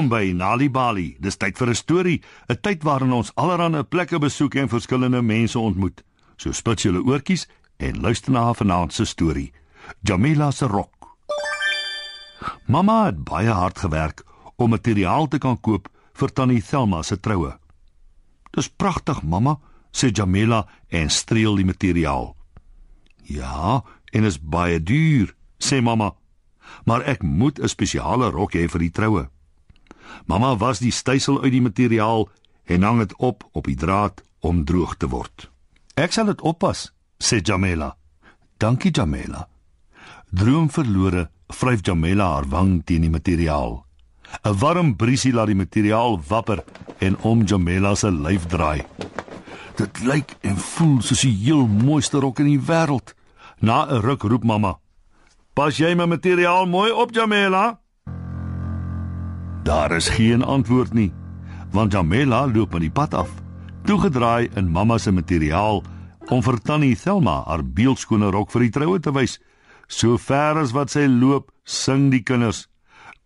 Welkom 0.00 0.18
by 0.18 0.32
Nali 0.32 0.70
Bali. 0.72 1.16
Dis 1.20 1.36
tyd 1.36 1.58
vir 1.60 1.68
'n 1.68 1.74
storie, 1.74 2.22
'n 2.48 2.56
tyd 2.62 2.82
waarin 2.82 3.12
ons 3.12 3.34
allerlei 3.36 3.82
plekke 3.82 4.18
besoek 4.18 4.54
en 4.54 4.68
verskillende 4.68 5.22
mense 5.22 5.58
ontmoet. 5.58 6.02
So 6.36 6.52
spit 6.52 6.80
julle 6.80 7.04
oortjies 7.04 7.46
en 7.76 8.00
luister 8.00 8.32
na 8.32 8.52
vanaand 8.54 8.92
se 8.92 9.04
storie. 9.04 9.52
Jamila 10.02 10.50
se 10.50 10.66
rok. 10.66 11.16
Mamma 12.66 13.04
het 13.04 13.24
baie 13.24 13.50
hard 13.50 13.78
gewerk 13.78 14.22
om 14.56 14.70
materiaal 14.70 15.28
te 15.28 15.38
kan 15.38 15.60
koop 15.60 15.88
vir 16.14 16.32
tannie 16.32 16.62
Thelma 16.62 17.02
se 17.02 17.20
troue. 17.20 17.58
"Dis 18.52 18.68
pragtig, 18.68 19.22
mamma," 19.22 19.60
sê 19.92 20.10
Jamila 20.12 20.66
en 20.88 21.10
streel 21.10 21.56
die 21.56 21.64
materiaal. 21.64 22.36
"Ja, 23.22 23.84
en 24.12 24.24
is 24.24 24.40
baie 24.40 24.82
duur," 24.82 25.34
sê 25.58 25.82
mamma 25.82 26.14
maar 26.86 27.02
ek 27.02 27.22
moet 27.22 27.60
'n 27.60 27.68
spesiale 27.68 28.30
rok 28.30 28.54
hê 28.54 28.66
vir 28.66 28.78
die 28.80 28.90
troue. 28.90 29.28
Mamma 30.26 30.56
was 30.56 30.78
die 30.78 30.92
stysel 30.92 31.42
uit 31.42 31.52
die 31.52 31.62
materiaal 31.62 32.28
en 32.64 32.82
hang 32.82 32.98
dit 32.98 33.14
op 33.18 33.48
op 33.52 33.64
die 33.64 33.76
draad 33.76 34.22
om 34.40 34.64
droog 34.64 34.96
te 34.96 35.08
word. 35.08 35.50
Ek 35.94 36.12
sal 36.12 36.30
dit 36.30 36.40
oppas, 36.40 36.92
sê 37.18 37.40
Jamela. 37.42 37.96
Dankie 38.58 38.90
Jamela. 38.90 39.48
Droomverlore 40.30 41.28
vryf 41.52 41.80
Jamela 41.82 42.34
haar 42.34 42.48
wang 42.48 42.82
teen 42.84 43.02
die 43.02 43.10
materiaal. 43.10 43.84
'n 44.44 44.58
Warm 44.58 44.96
briesie 44.96 45.32
laat 45.32 45.50
die 45.50 45.58
materiaal 45.58 46.20
wapper 46.28 46.64
en 46.98 47.18
om 47.22 47.42
Jamela 47.44 47.94
se 47.94 48.10
lyf 48.10 48.46
draai. 48.46 48.84
Dit 49.76 50.02
lyk 50.04 50.36
en 50.40 50.56
voel 50.56 51.00
soos 51.02 51.24
die 51.26 51.34
heel 51.44 51.66
mooiste 51.66 52.20
rok 52.20 52.38
in 52.38 52.46
die 52.46 52.62
wêreld. 52.68 53.14
Na 53.60 53.86
'n 53.86 54.00
ruk 54.00 54.22
roep 54.22 54.44
mamma: 54.44 54.78
Pas 55.54 55.76
jy 55.76 55.94
my 55.94 56.06
materiaal 56.06 56.66
mooi 56.66 56.90
op, 56.92 57.12
Jamela? 57.12 57.80
Daar 59.70 59.92
is 59.92 60.08
geen 60.08 60.42
antwoord 60.42 60.92
nie, 60.92 61.12
want 61.70 61.92
Jamela 61.92 62.46
loop 62.50 62.72
aan 62.74 62.82
die 62.82 62.90
pad 62.90 63.12
af, 63.14 63.28
toegedraai 63.86 64.48
in 64.58 64.70
mamma 64.74 64.96
se 64.98 65.12
materiaal 65.14 65.78
om 66.34 66.42
vir 66.42 66.58
Tannie 66.66 66.96
Thelma 66.98 67.36
haar 67.46 67.62
beeldskone 67.62 68.32
rok 68.34 68.50
vir 68.50 68.64
die 68.64 68.72
troue 68.74 68.98
te 68.98 69.12
wys. 69.14 69.36
So 69.86 70.18
ver 70.18 70.58
as 70.58 70.74
wat 70.74 70.90
sy 70.90 71.04
loop, 71.06 71.52
sing 71.62 72.08
die 72.10 72.22
kinders: 72.26 72.64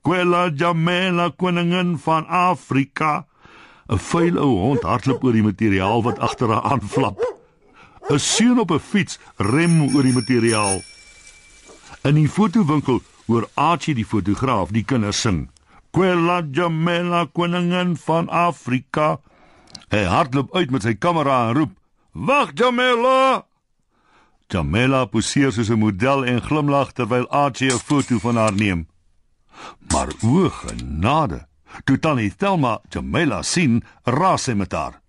"Quella 0.05 0.51
Jamela, 0.51 1.31
koningin 1.31 1.97
van 1.97 2.29
Afrika." 2.29 3.25
'n 3.89 3.99
Vuil 3.99 4.37
ou 4.37 4.53
hond 4.67 4.85
hardloop 4.85 5.25
oor 5.25 5.33
die 5.33 5.49
materiaal 5.49 6.05
wat 6.05 6.19
agter 6.19 6.53
haar 6.53 6.77
aanflap. 6.77 7.25
'n 8.11 8.19
Seun 8.19 8.61
op 8.61 8.71
'n 8.71 8.85
fiets 8.93 9.19
rem 9.39 9.81
oor 9.95 10.03
die 10.03 10.13
materiaal. 10.21 10.83
In 12.05 12.15
die 12.15 12.29
fotowinkel 12.29 13.01
hoor 13.27 13.49
Archie 13.55 13.95
die 13.95 14.05
fotograaf 14.05 14.69
die 14.69 14.85
kinders 14.85 15.21
sing. 15.21 15.49
Quella 15.95 16.43
Jamela 16.51 17.27
koningin 17.27 17.97
van 17.97 18.29
Afrika. 18.29 19.21
Hy 19.95 20.03
hardloop 20.11 20.55
uit 20.57 20.71
met 20.75 20.83
sy 20.83 20.95
kamera 20.99 21.49
en 21.49 21.55
roep: 21.55 21.73
"Wag 22.13 22.51
Jamela!" 22.59 23.47
Jamela 24.51 25.05
poseer 25.07 25.53
soos 25.53 25.71
'n 25.71 25.79
model 25.79 26.25
en 26.25 26.41
glimlag 26.43 26.93
terwyl 26.93 27.29
Archie 27.29 27.73
'n 27.73 27.79
foto 27.79 28.19
van 28.19 28.37
haar 28.37 28.55
neem. 28.55 28.89
Maar 29.91 30.11
o 30.23 30.49
genade, 30.51 31.47
toe 31.85 31.99
tannie 31.99 32.37
Thelma 32.37 32.81
Jamela 32.89 33.43
sien, 33.43 33.85
raas 34.03 34.43
sy 34.43 34.53
met 34.53 34.73
haar. 34.73 35.01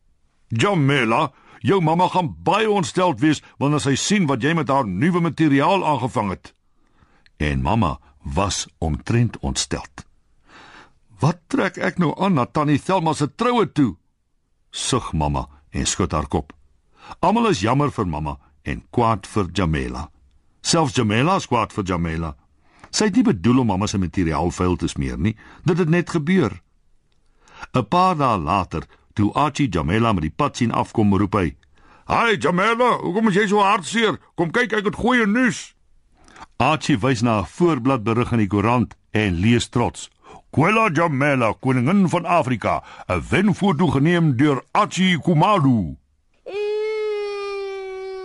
"Jamela, 0.47 1.31
jou 1.59 1.81
mamma 1.81 2.07
gaan 2.07 2.35
baie 2.43 2.69
ontsteld 2.69 3.19
wees 3.19 3.41
wanneer 3.57 3.79
sy 3.79 3.95
sien 3.95 4.25
wat 4.25 4.41
jy 4.41 4.53
met 4.53 4.67
haar 4.67 4.87
nuwe 4.87 5.19
materiaal 5.19 5.85
aangevang 5.85 6.29
het." 6.29 6.55
en 7.37 7.61
mamma 7.61 7.99
was 8.21 8.67
omtrent 8.77 9.39
ontsteld. 9.39 10.04
Wat 11.19 11.39
trek 11.47 11.77
ek 11.77 11.97
nou 11.97 12.11
aan 12.19 12.33
na 12.33 12.45
tannie 12.45 12.79
Thelma 12.79 13.13
se 13.13 13.27
troue 13.35 13.71
toe? 13.71 13.95
sug 14.75 15.13
mamma 15.13 15.47
en 15.71 15.85
skud 15.87 16.11
haar 16.11 16.27
kop. 16.27 16.51
Almal 17.23 17.51
is 17.53 17.61
jammer 17.63 17.91
vir 17.95 18.07
mamma 18.07 18.35
en 18.63 18.81
kwaad 18.91 19.27
vir 19.27 19.47
Jamela. 19.53 20.09
Selfs 20.61 20.97
Jamela 20.97 21.37
is 21.39 21.47
kwaad 21.47 21.71
vir 21.71 21.85
Jamela. 21.87 22.33
Sy 22.91 23.09
het 23.09 23.15
nie 23.15 23.27
bedoel 23.27 23.61
om 23.63 23.71
mamma 23.71 23.87
se 23.87 23.99
materiaal 24.01 24.51
vuil 24.51 24.75
te 24.79 24.89
smeer 24.91 25.17
nie, 25.17 25.35
dit 25.63 25.77
het 25.77 25.89
net 25.89 26.09
gebeur. 26.09 26.61
'n 27.73 27.85
Paar 27.87 28.15
dae 28.15 28.37
later, 28.37 28.83
toe 29.13 29.31
Archie 29.33 29.69
Jamela 29.69 30.13
met 30.13 30.23
die 30.23 30.35
pad 30.35 30.57
sien 30.57 30.71
afkom, 30.71 31.15
roep 31.15 31.33
hy: 31.33 31.55
"Haai 32.05 32.37
Jamela, 32.37 32.99
hoekom 32.99 33.27
is 33.27 33.35
jy 33.35 33.47
so 33.47 33.59
hartseer? 33.59 34.19
Kom 34.35 34.51
kyk, 34.51 34.73
ek 34.73 34.85
het 34.85 34.95
goeie 34.95 35.25
nuus." 35.25 35.75
Archie 36.57 36.97
wys 36.97 37.21
na 37.21 37.39
'n 37.39 37.45
voorblad 37.45 38.03
berig 38.03 38.31
in 38.31 38.39
die 38.39 38.47
koerant 38.47 38.95
en 39.11 39.39
lees 39.39 39.69
trots: 39.69 40.09
Quella 40.49 40.89
Jamela, 40.93 41.53
koningin 41.59 42.09
van 42.09 42.25
Afrika, 42.25 42.83
'n 43.07 43.23
wenfoto 43.29 43.87
geneem 43.87 44.35
deur 44.37 44.63
Archie 44.71 45.19
Kumalo. 45.19 45.95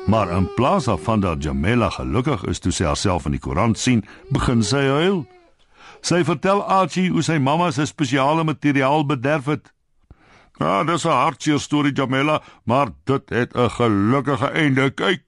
Maar 0.06 0.30
in 0.30 0.54
plaas 0.54 0.86
van 0.88 1.20
dat 1.20 1.42
Jamela 1.42 1.90
gelukkig 1.90 2.44
is 2.44 2.58
toe 2.58 2.72
sy 2.72 2.84
haarself 2.84 3.24
in 3.24 3.30
die 3.30 3.40
koerant 3.40 3.78
sien, 3.78 4.04
begin 4.28 4.62
sy 4.62 4.82
huil. 4.86 5.26
Sy 6.00 6.24
vertel 6.24 6.62
Archie 6.64 7.10
hoe 7.10 7.22
sy 7.22 7.38
mamma 7.38 7.70
se 7.70 7.86
spesiale 7.86 8.44
materiaal 8.44 9.06
bederf 9.06 9.44
het. 9.44 9.72
Ja, 10.58 10.84
dis 10.84 11.04
'n 11.04 11.08
hartseer 11.08 11.60
storie 11.60 11.92
Jamela, 11.92 12.42
maar 12.64 12.88
dit 13.04 13.28
het 13.28 13.56
'n 13.56 13.70
gelukkige 13.70 14.50
einde. 14.50 14.90
Kyk, 14.90 15.22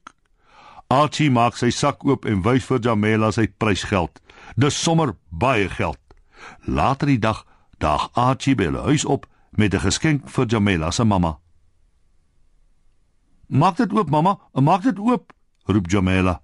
Archie 0.89 1.31
maak 1.31 1.57
sy 1.57 1.71
sak 1.71 2.05
oop 2.05 2.25
en 2.25 2.43
wys 2.43 2.65
vir 2.65 2.79
Jamela 2.85 3.31
sy 3.31 3.47
prysgeld. 3.47 4.21
Dis 4.57 4.83
sommer 4.83 5.15
baie 5.31 5.69
geld. 5.69 6.02
Later 6.61 7.07
die 7.07 7.19
dag 7.19 7.47
daag 7.79 8.09
Archie 8.13 8.55
by 8.55 8.65
hulle 8.65 8.85
huis 8.89 9.05
op 9.05 9.27
met 9.51 9.75
'n 9.75 9.81
geskenk 9.81 10.29
vir 10.29 10.47
Jamela 10.47 10.91
se 10.91 11.05
mamma. 11.05 11.39
"Maak 13.47 13.77
dit 13.77 13.93
oop, 13.93 14.11
mamma, 14.11 14.39
maak 14.53 14.83
dit 14.83 14.99
oop," 14.99 15.33
roep 15.65 15.91
Jamela. 15.91 16.41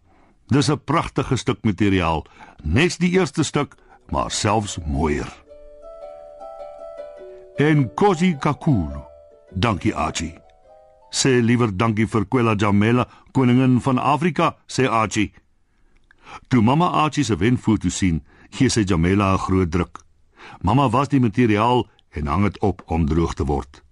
Dis 0.46 0.70
'n 0.70 0.84
pragtige 0.84 1.36
stuk 1.36 1.58
materiaal, 1.62 2.26
net 2.62 2.98
die 2.98 3.10
eerste 3.10 3.42
stuk, 3.42 3.74
maar 4.10 4.30
selfs 4.30 4.78
mooier. 4.86 5.44
En 7.56 7.94
Kosi 7.94 8.36
Kakulu. 8.36 9.02
Dankie 9.54 9.94
Archie 9.94 10.46
sê 11.10 11.40
liewer 11.40 11.72
dankie 11.76 12.06
vir 12.06 12.26
Quella 12.26 12.54
Jamela, 12.54 13.06
koningin 13.32 13.80
van 13.80 13.98
Afrika, 13.98 14.56
sê 14.66 14.88
Archie. 14.88 15.32
Toe 16.48 16.62
mamma 16.62 16.90
Archie 17.04 17.24
se 17.24 17.36
wenfoto 17.36 17.90
sien, 17.90 18.22
gee 18.50 18.68
sy 18.68 18.84
Jamela 18.84 19.32
'n 19.32 19.38
groot 19.38 19.70
druk. 19.70 19.98
Mamma 20.62 20.88
was 20.88 21.08
die 21.08 21.20
materiaal 21.20 21.88
en 22.10 22.26
hang 22.26 22.42
dit 22.42 22.58
op 22.60 22.82
om 22.86 23.06
droog 23.06 23.34
te 23.34 23.44
word. 23.44 23.82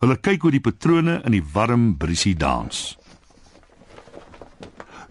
Hulle 0.00 0.16
kyk 0.16 0.42
hoe 0.42 0.50
die 0.50 0.60
patrone 0.60 1.22
in 1.24 1.32
die 1.32 1.44
warm 1.52 1.96
briesie 1.96 2.36
dans. 2.36 2.96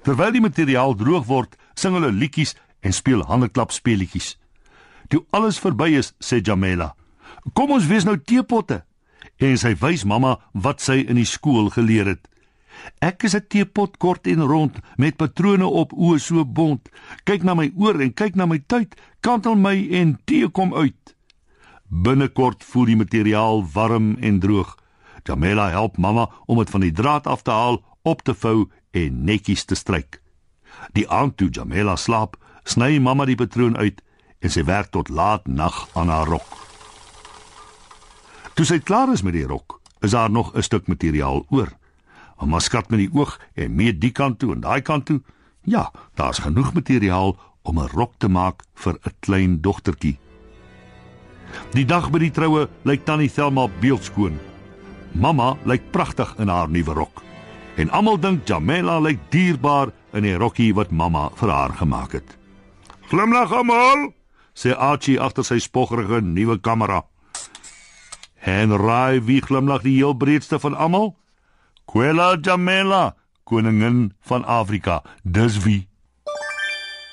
Terwyl 0.03 0.31
die 0.31 0.41
materiaal 0.41 0.95
droog 0.95 1.25
word, 1.25 1.56
sing 1.73 1.94
hulle 1.94 2.12
liedjies 2.12 2.56
en 2.79 2.94
speel 2.94 3.23
handeklap 3.23 3.72
speletjies. 3.72 4.38
Toe 5.07 5.25
alles 5.29 5.59
verby 5.59 5.97
is, 5.97 6.14
sê 6.20 6.41
Jamela: 6.41 6.96
"Kom 7.53 7.72
ons 7.72 7.87
wees 7.87 8.03
nou 8.03 8.17
teepotte." 8.17 8.84
en 9.40 9.58
sy 9.59 9.72
wys 9.79 10.03
mamma 10.08 10.35
wat 10.53 10.84
sy 10.84 10.99
in 11.08 11.20
die 11.20 11.28
skool 11.28 11.70
geleer 11.73 12.09
het. 12.11 12.28
Ek 12.99 13.23
is 13.23 13.35
'n 13.35 13.47
teepot 13.47 13.97
kort 13.97 14.28
en 14.28 14.41
rond 14.41 14.79
met 14.97 15.17
patrone 15.17 15.66
op 15.66 15.93
o 15.93 16.17
so 16.17 16.46
bont. 16.46 16.90
Kyk 17.23 17.43
na 17.43 17.53
my 17.53 17.72
oor 17.76 17.99
en 18.02 18.14
kyk 18.14 18.35
na 18.35 18.46
my 18.46 18.59
tyd, 18.67 18.96
kantel 19.20 19.55
my 19.55 19.87
en 19.91 20.20
tee 20.26 20.49
kom 20.49 20.73
uit. 20.73 21.16
Binnekort 21.90 22.64
voel 22.64 22.85
die 22.85 22.96
materiaal 22.96 23.66
warm 23.73 24.16
en 24.22 24.40
droog. 24.40 24.78
Jamela 25.23 25.70
help 25.70 25.97
mamma 25.97 26.29
om 26.46 26.58
dit 26.58 26.70
van 26.70 26.81
die 26.81 26.91
draad 26.91 27.28
af 27.28 27.41
te 27.41 27.52
haal, 27.52 27.84
op 28.02 28.22
te 28.22 28.34
vou 28.34 28.70
en 28.91 29.23
netjies 29.23 29.66
te 29.66 29.75
stryk. 29.75 30.22
Die 30.93 31.09
aand 31.09 31.37
toe 31.37 31.49
Jamela 31.49 31.96
slaap, 31.96 32.37
sny 32.64 32.99
mamma 32.99 33.25
die 33.25 33.35
patroon 33.35 33.78
uit 33.78 34.02
en 34.40 34.52
sy 34.53 34.64
werk 34.64 34.91
tot 34.96 35.09
laat 35.09 35.47
nag 35.47 35.87
aan 35.93 36.09
haar 36.09 36.28
rok. 36.28 36.58
Toe 38.53 38.66
sy 38.66 38.79
klaar 38.79 39.11
is 39.14 39.23
met 39.23 39.34
die 39.34 39.47
rok, 39.47 39.79
is 40.02 40.11
daar 40.11 40.32
nog 40.32 40.55
'n 40.55 40.61
stuk 40.61 40.87
materiaal 40.87 41.46
oor. 41.49 41.70
'n 42.41 42.50
Maskat 42.50 42.90
met 42.90 43.00
die 43.00 43.12
oog 43.14 43.40
en 43.53 43.76
meet 43.76 44.02
die 44.02 44.12
kant 44.12 44.40
toe 44.40 44.53
en 44.53 44.62
daai 44.62 44.82
kant 44.82 45.06
toe. 45.06 45.22
Ja, 45.64 45.91
daar's 46.16 46.40
genoeg 46.40 46.74
materiaal 46.74 47.38
om 47.62 47.80
'n 47.80 47.90
rok 47.94 48.14
te 48.18 48.30
maak 48.30 48.64
vir 48.74 48.94
'n 48.94 49.14
klein 49.20 49.62
dogtertjie. 49.62 50.20
Die 51.74 51.86
dag 51.86 52.09
by 52.12 52.20
die 52.20 52.32
troue 52.32 52.70
lyk 52.84 53.06
Tannie 53.06 53.32
Thelma 53.32 53.68
beeldskoon. 53.82 54.40
Mamma 55.12 55.58
lyk 55.66 55.91
pragtig 55.91 56.36
in 56.38 56.47
haar 56.47 56.70
nuwe 56.70 56.94
rok. 56.94 57.24
En 57.76 57.90
almal 57.90 58.20
dink 58.20 58.47
Jamela 58.47 59.00
lyk 59.00 59.20
dierbaar 59.30 59.92
in 60.14 60.24
die 60.24 60.35
rokkie 60.38 60.74
wat 60.74 60.92
mamma 60.92 61.30
vir 61.35 61.50
haar 61.50 61.74
gemaak 61.74 62.12
het. 62.12 62.38
Glimlag 63.09 63.52
almal, 63.52 64.12
sê 64.53 64.76
Archie 64.76 65.20
agter 65.20 65.44
sy 65.44 65.59
spoggerige 65.59 66.22
nuwe 66.22 66.59
kamera. 66.59 67.03
En 68.46 68.76
raai 68.78 69.22
wie 69.22 69.42
glimlag 69.42 69.82
die 69.82 69.96
heel 69.97 70.14
breedste 70.14 70.59
van 70.59 70.76
almal? 70.76 71.16
Quella 71.90 72.38
Jamela, 72.41 73.16
koningin 73.44 74.14
van 74.22 74.46
Afrika. 74.46 75.03
Dis 75.24 75.58
wie. 75.64 75.88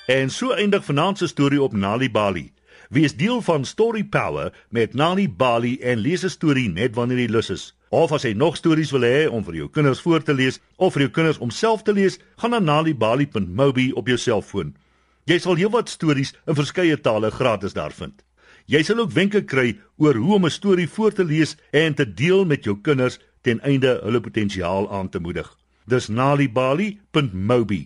En 0.06 0.30
so 0.30 0.50
eindig 0.52 0.84
vanaand 0.84 1.18
se 1.18 1.26
storie 1.26 1.62
op 1.62 1.72
Nali 1.72 2.10
Bali. 2.10 2.52
Wees 2.88 3.16
deel 3.16 3.40
van 3.42 3.64
Story 3.64 4.04
Power 4.04 4.52
met 4.68 4.94
Nali 4.94 5.30
Bali 5.30 5.78
en 5.80 5.98
lees 5.98 6.24
'n 6.24 6.28
storie 6.28 6.68
net 6.68 6.94
wanneer 6.94 7.18
jy 7.18 7.30
lus 7.30 7.50
is. 7.50 7.76
Of 7.88 8.12
as 8.12 8.22
jy 8.22 8.32
nog 8.32 8.56
stories 8.56 8.90
wil 8.90 9.00
hê 9.00 9.30
om 9.30 9.44
vir 9.44 9.54
jou 9.54 9.68
kinders 9.70 10.00
voor 10.00 10.22
te 10.22 10.34
lees 10.34 10.60
of 10.76 10.92
vir 10.92 11.02
jou 11.02 11.10
kinders 11.10 11.38
om 11.38 11.50
self 11.50 11.82
te 11.82 11.92
lees, 11.92 12.18
gaan 12.36 12.50
na 12.50 12.58
nalibali.mobi 12.58 13.92
op 13.92 14.06
jou 14.06 14.18
selfoon. 14.18 14.76
Jy 15.24 15.38
sal 15.38 15.56
heelwat 15.56 15.88
stories 15.88 16.34
in 16.46 16.54
verskeie 16.54 17.00
tale 17.00 17.30
gratis 17.30 17.72
daar 17.72 17.92
vind. 17.92 18.22
Jy 18.66 18.80
sal 18.82 18.98
ook 18.98 19.12
wenke 19.14 19.44
kry 19.46 19.76
oor 20.02 20.14
hoe 20.14 20.34
om 20.34 20.44
'n 20.44 20.50
storie 20.50 20.88
voor 20.88 21.12
te 21.12 21.24
lees 21.24 21.56
en 21.70 21.94
te 21.94 22.14
deel 22.14 22.44
met 22.44 22.64
jou 22.64 22.76
kinders 22.82 23.18
ten 23.46 23.62
einde 23.62 24.00
hulle 24.02 24.20
potensiaal 24.20 24.90
aan 24.90 25.08
te 25.08 25.22
moedig. 25.22 25.48
Dis 25.86 26.08
nalibali.mobi. 26.08 27.80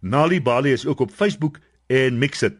Nalibali 0.00 0.72
is 0.72 0.86
ook 0.86 1.00
op 1.00 1.10
Facebook 1.10 1.58
en 1.86 2.18
Mixit. 2.18 2.56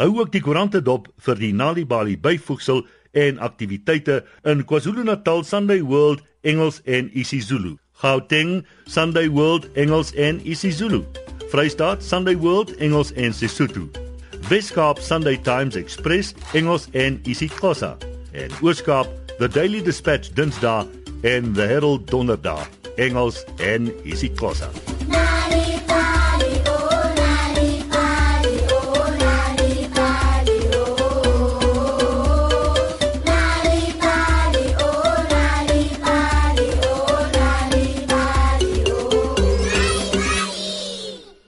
Hou 0.00 0.08
ook 0.18 0.32
die 0.32 0.40
koerante 0.40 0.80
dop 0.82 1.08
vir 1.24 1.36
die 1.40 1.52
Nalibali 1.54 2.16
byvoegsel 2.20 2.86
en 3.16 3.38
aktiwiteite 3.38 4.22
in 4.44 4.64
KwaZulu-Natal 4.64 5.44
Sunday 5.44 5.82
World 5.82 6.24
Engels 6.40 6.80
en 6.84 7.10
isiZulu. 7.12 7.76
Gauteng 8.02 8.66
Sunday 8.84 9.28
World 9.28 9.68
Engels 9.72 10.12
en 10.14 10.40
isiZulu. 10.44 11.04
Vrystaat 11.52 12.04
Sunday 12.04 12.36
World 12.36 12.74
Engels 12.76 13.12
en 13.12 13.32
Sesotho. 13.34 13.88
Weskaap 14.48 14.98
Sunday 14.98 15.36
Times 15.36 15.76
Express 15.76 16.34
Engels 16.52 16.88
en 16.92 17.20
isiXhosa. 17.24 17.96
En 18.32 18.50
Ooskaap 18.60 19.08
The 19.38 19.48
Daily 19.48 19.82
Dispatch 19.82 20.32
Dinsdae 20.34 21.05
en 21.20 21.52
The 21.52 21.60
Herald 21.60 22.10
Donderdag 22.10 22.68
Engels 22.96 23.44
en 23.56 23.92
isiXhosa. 24.04 24.68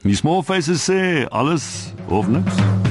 Die 0.08 0.16
small 0.16 0.42
faces 0.42 0.84
sê 0.88 1.26
alles 1.30 1.92
of 2.08 2.28
niks. 2.28 2.88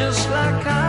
Just 0.00 0.30
like 0.30 0.66
I 0.66 0.79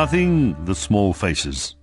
nothing, 0.00 0.56
the 0.64 0.74
small 0.74 1.12
faces. 1.12 1.76